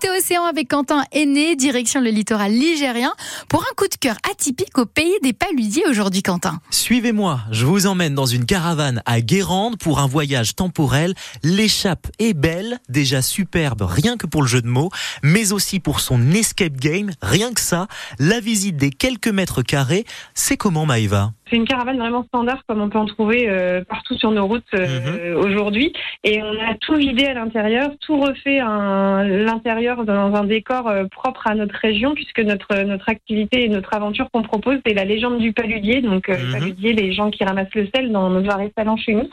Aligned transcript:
Côté 0.00 0.16
océan 0.16 0.44
avec 0.44 0.68
Quentin 0.68 1.02
Aîné, 1.10 1.56
direction 1.56 2.00
le 2.00 2.10
littoral 2.10 2.52
ligérien, 2.52 3.12
pour 3.48 3.62
un 3.62 3.74
coup 3.76 3.88
de 3.88 3.96
cœur 3.96 4.14
atypique 4.30 4.78
au 4.78 4.86
pays 4.86 5.16
des 5.24 5.32
paludiers 5.32 5.88
aujourd'hui, 5.88 6.22
Quentin. 6.22 6.60
Suivez-moi, 6.70 7.40
je 7.50 7.66
vous 7.66 7.88
emmène 7.88 8.14
dans 8.14 8.24
une 8.24 8.44
caravane 8.44 9.02
à 9.06 9.20
Guérande 9.20 9.76
pour 9.76 9.98
un 9.98 10.06
voyage 10.06 10.54
temporel. 10.54 11.14
L'échappe 11.42 12.06
est 12.20 12.32
belle, 12.32 12.78
déjà 12.88 13.22
superbe 13.22 13.82
rien 13.82 14.16
que 14.16 14.28
pour 14.28 14.42
le 14.42 14.46
jeu 14.46 14.62
de 14.62 14.68
mots, 14.68 14.90
mais 15.24 15.52
aussi 15.52 15.80
pour 15.80 15.98
son 15.98 16.30
escape 16.30 16.76
game, 16.76 17.10
rien 17.20 17.52
que 17.52 17.60
ça. 17.60 17.88
La 18.20 18.38
visite 18.38 18.76
des 18.76 18.90
quelques 18.90 19.26
mètres 19.26 19.62
carrés, 19.62 20.06
c'est 20.32 20.56
comment 20.56 20.86
Maïva? 20.86 21.32
C'est 21.48 21.56
une 21.56 21.64
caravane 21.66 21.98
vraiment 21.98 22.24
standard 22.24 22.62
comme 22.66 22.80
on 22.80 22.88
peut 22.88 22.98
en 22.98 23.06
trouver 23.06 23.48
euh, 23.48 23.82
partout 23.84 24.14
sur 24.16 24.30
nos 24.30 24.46
routes 24.46 24.64
euh, 24.74 24.86
Mhm. 24.86 25.36
aujourd'hui. 25.44 25.92
Et 26.24 26.42
on 26.42 26.52
a 26.52 26.74
tout 26.80 26.94
vidé 26.94 27.26
à 27.26 27.34
l'intérieur, 27.34 27.90
tout 28.00 28.18
refait 28.20 28.60
à 28.60 29.24
l'intérieur 29.24 30.04
dans 30.04 30.34
un 30.34 30.44
décor 30.44 30.88
euh, 30.88 31.04
propre 31.10 31.46
à 31.46 31.54
notre 31.54 31.76
région, 31.76 32.14
puisque 32.14 32.40
notre 32.40 32.82
notre 32.84 33.08
activité 33.08 33.64
et 33.64 33.68
notre 33.68 33.94
aventure 33.94 34.28
qu'on 34.32 34.42
propose, 34.42 34.78
c'est 34.86 34.94
la 34.94 35.04
légende 35.04 35.38
du 35.38 35.52
paludier. 35.52 36.00
Donc 36.00 36.28
le 36.28 36.52
paludier, 36.52 36.92
les 36.92 37.12
gens 37.12 37.30
qui 37.30 37.44
ramassent 37.44 37.74
le 37.74 37.88
sel 37.94 38.10
dans 38.12 38.30
nos 38.30 38.42
restaurants 38.56 38.96
chez 38.96 39.14
nous. 39.14 39.28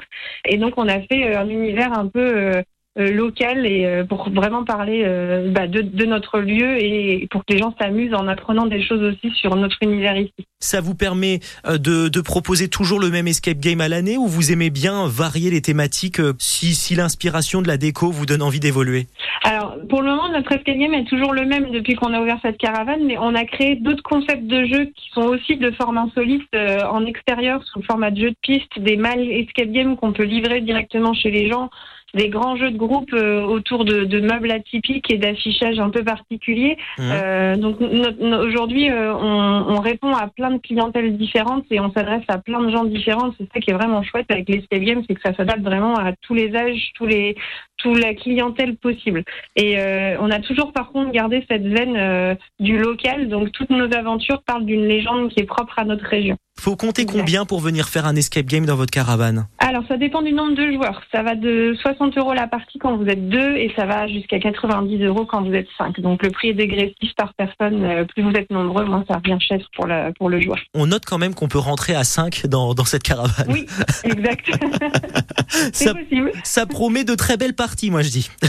Et 0.48 0.58
donc 0.58 0.74
on 0.78 0.88
a 0.88 1.00
fait 1.02 1.36
euh, 1.36 1.40
un 1.40 1.50
univers 1.50 1.98
un 1.98 2.08
peu 2.08 2.20
euh, 2.20 2.62
local 2.96 3.66
et 3.66 3.86
euh, 3.86 4.06
pour 4.06 4.30
vraiment 4.30 4.64
parler 4.64 5.04
euh, 5.06 5.52
bah, 5.52 5.68
de, 5.68 5.82
de 5.82 6.06
notre 6.06 6.40
lieu 6.40 6.82
et 6.82 7.28
pour 7.30 7.44
que 7.46 7.54
les 7.54 7.60
gens 7.60 7.76
s'amusent 7.80 8.14
en 8.14 8.28
apprenant 8.28 8.66
des 8.66 8.82
choses 8.82 9.04
aussi 9.04 9.36
sur 9.36 9.56
notre 9.56 9.78
univers 9.82 10.18
ici. 10.18 10.48
Ça 10.60 10.82
vous 10.82 10.96
permet 10.96 11.42
euh, 11.68 11.78
de, 11.78 12.08
de 12.08 12.22
proposer 12.22 12.70
toujours 12.70 13.00
le 13.00 13.10
même 13.10 13.28
escape 13.28 13.60
game 13.60 13.82
à 13.82 13.90
l'année 13.90 14.18
ou 14.18 14.28
vous 14.28 14.52
aimez 14.52 14.70
bien 14.70 15.08
varier 15.08 15.52
les 15.52 15.62
thématiques 15.62 16.20
euh, 16.20 16.34
si, 16.40 16.74
si 16.74 16.96
l'inspiration 16.96 17.62
de 17.62 17.68
la 17.68 17.78
déco 17.78 18.12
vous 18.12 18.26
donne 18.26 18.42
envie 18.42 18.62
d'évoluer? 18.62 19.08
Alors, 19.44 19.76
pour 19.90 20.02
le 20.02 20.10
moment, 20.10 20.30
notre 20.30 20.54
escape 20.54 20.78
game 20.78 20.94
est 20.94 21.08
toujours 21.08 21.34
le 21.34 21.46
même 21.46 21.70
depuis 21.72 21.96
qu'on 21.96 22.14
a 22.14 22.22
ouvert 22.22 22.40
cette 22.42 22.58
caravane, 22.58 23.06
mais 23.06 23.18
on 23.20 23.36
a 23.36 23.44
créé 23.46 23.76
d'autres 23.76 24.02
concepts 24.04 24.48
de 24.48 24.66
jeux 24.66 24.86
qui 24.96 25.10
sont 25.14 25.24
aussi 25.24 25.58
de 25.58 25.70
forme 25.72 25.98
insolite 25.98 26.48
euh, 26.56 26.80
en 26.90 27.06
extérieur, 27.06 27.62
sous 27.66 27.80
le 27.80 27.86
format 27.86 28.10
de 28.10 28.22
jeu 28.22 28.30
de 28.32 28.38
piste, 28.42 28.80
des 28.80 28.98
mal 28.98 29.20
escape 29.20 29.70
games 29.72 29.98
qu'on 29.98 30.14
peut 30.14 30.24
livrer 30.24 30.62
directement 30.62 31.14
chez 31.14 31.30
les 31.30 31.50
gens, 31.50 31.70
des 32.16 32.30
grands 32.30 32.56
jeux 32.56 32.72
de 32.72 32.78
groupe 32.78 33.14
euh, 33.14 33.42
autour 33.44 33.86
de, 33.86 34.06
de 34.06 34.20
meubles 34.22 34.52
atypiques 34.52 35.12
et 35.12 35.18
d'affichages 35.18 35.80
un 35.80 35.90
peu 35.90 36.04
particuliers. 36.04 36.78
Mhm. 36.98 37.06
Euh, 37.12 37.56
donc 37.58 37.80
no- 37.80 38.12
no- 38.20 38.46
aujourd'hui, 38.48 38.90
euh, 38.90 39.14
on, 39.14 39.76
on 39.76 39.80
répond 39.82 40.14
à 40.14 40.28
plein 40.28 40.52
de 40.52 40.58
clientèles 40.58 41.18
différentes 41.18 41.66
et 41.72 41.80
on 41.80 41.92
s'adresse 41.92 42.24
à 42.28 42.38
plein 42.38 42.62
de 42.62 42.70
gens 42.70 42.86
différents. 42.86 43.32
C'est 43.38 43.48
ça 43.54 43.60
qui 43.60 43.70
est 43.72 43.74
vraiment 43.74 44.02
chouette 44.02 44.26
avec 44.30 44.50
l'escape 44.50 44.82
game, 44.82 45.04
c'est 45.08 45.14
que 45.14 45.22
ça 45.22 45.34
s'adapte 45.36 45.62
vraiment 45.62 45.96
à 45.96 46.14
tous 46.22 46.34
les 46.34 46.56
âges, 46.56 46.92
tous 46.96 47.06
les 47.06 47.36
toute 47.78 48.00
la 48.00 48.14
clientèle 48.14 48.78
possible. 48.78 49.24
Et 49.58 49.78
euh, 49.78 50.16
on 50.22 50.32
a 50.32 50.40
toujours 50.40 50.72
par 50.72 50.92
contre 50.92 51.12
gardé 51.12 51.46
cette 51.50 51.68
veine 51.68 51.98
euh, 51.98 52.34
du 52.60 52.78
local, 52.78 53.28
donc 53.28 53.52
toutes 53.52 53.70
nos 53.70 53.94
aventures 53.94 54.42
parlent 54.44 54.66
d'une 54.66 54.88
légende 54.88 55.30
qui 55.30 55.42
est 55.42 55.46
propre 55.46 55.78
à 55.78 55.84
notre 55.84 56.06
région. 56.06 56.38
Faut 56.60 56.76
compter 56.76 57.06
combien 57.06 57.46
pour 57.46 57.60
venir 57.60 57.90
faire 57.90 58.06
un 58.06 58.16
escape 58.16 58.46
game 58.46 58.66
dans 58.66 58.76
votre 58.76 58.90
caravane 58.90 59.48
Alors 59.60 59.84
ça 59.88 59.98
dépend 59.98 60.22
du 60.24 60.32
nombre 60.32 60.56
de 60.56 60.72
joueurs. 60.72 61.02
Ça 61.12 61.22
va 61.22 61.36
de 61.36 61.76
60 61.82 62.18
euros 62.18 62.34
la 62.34 62.48
partie 62.48 62.80
quand 62.80 62.98
vous 62.98 63.06
êtes 63.06 63.30
deux 63.30 63.56
et 63.58 63.72
ça 63.76 63.86
va 63.86 64.08
jusqu'à 64.08 64.40
90 64.40 65.04
euros 65.04 65.26
quand 65.26 65.44
vous 65.44 65.54
êtes 65.54 65.68
cinq. 65.78 66.00
Donc 66.00 66.24
le 66.24 66.32
prix 66.32 66.50
est 66.50 66.54
dégressif 66.54 67.14
par 67.18 67.34
personne. 67.36 67.84
Euh, 67.84 68.06
Plus 68.06 68.24
vous 68.24 68.32
êtes 68.32 68.50
nombreux, 68.50 68.86
moins 68.86 69.04
ça 69.08 69.18
revient 69.18 69.38
cher 69.46 69.60
pour, 69.76 69.86
la, 69.86 70.12
pour 70.14 70.30
le 70.30 70.42
joueur. 70.42 70.58
On 70.74 70.88
note 70.88 71.04
quand 71.06 71.18
même 71.20 71.36
qu'on 71.36 71.48
peut 71.50 71.60
rentrer 71.60 71.94
à 71.94 72.04
5 72.04 72.48
dans, 72.48 72.74
dans 72.74 72.86
cette 72.86 73.04
caravane. 73.04 73.48
Oui, 73.50 73.66
exact. 74.04 74.50
C'est 75.48 75.86
ça, 75.86 75.94
possible. 75.94 76.32
ça 76.44 76.66
promet 76.66 77.04
de 77.04 77.14
très 77.16 77.38
belles 77.38 77.54
parties, 77.54 77.92
moi 77.92 78.02
je 78.02 78.10
dis. 78.10 78.30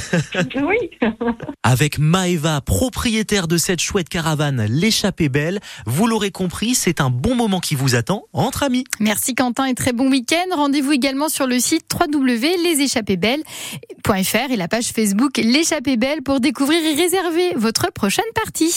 Oui. 0.57 0.77
Avec 1.62 1.99
Maeva, 1.99 2.61
propriétaire 2.61 3.47
de 3.49 3.57
cette 3.57 3.81
chouette 3.81 4.09
caravane, 4.09 4.65
l'échappée 4.71 5.29
belle, 5.29 5.61
vous 5.84 6.07
l'aurez 6.07 6.31
compris, 6.31 6.75
c'est 6.75 7.01
un 7.01 7.11
bon 7.11 7.34
moment 7.34 7.61
qui 7.61 7.75
entre 8.33 8.62
amis. 8.62 8.84
Merci 9.00 9.34
Quentin 9.34 9.66
et 9.66 9.75
très 9.75 9.93
bon 9.93 10.09
week-end. 10.10 10.54
Rendez-vous 10.54 10.93
également 10.93 11.28
sur 11.28 11.47
le 11.47 11.59
site 11.59 11.84
www.leséchappébelles.fr 11.93 14.50
et 14.50 14.56
la 14.56 14.69
page 14.69 14.88
Facebook 14.88 15.38
L'échappée 15.38 15.97
belle 15.97 16.22
pour 16.22 16.41
découvrir 16.41 16.84
et 16.84 16.94
réserver 16.94 17.54
votre 17.56 17.91
prochaine 17.93 18.25
partie. 18.34 18.75